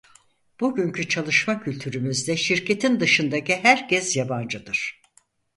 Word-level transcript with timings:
Bugünkü 0.59 1.07
çalışma 1.09 1.63
kültürümüzde 1.63 2.37
şirketin 2.37 2.99
dışındaki 2.99 3.55
herkes 3.55 4.15
yabancıdır. 4.15 5.01